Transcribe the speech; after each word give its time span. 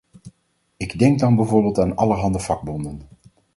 Ik 0.77 0.99
denk 0.99 1.19
dan 1.19 1.35
bijvoorbeeld 1.35 1.79
aan 1.79 1.95
allerhande 1.95 2.39
vakbonden. 2.39 3.01